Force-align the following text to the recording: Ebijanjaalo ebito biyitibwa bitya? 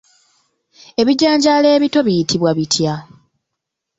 Ebijanjaalo 1.01 1.67
ebito 1.75 1.99
biyitibwa 2.07 2.51
bitya? 2.57 2.93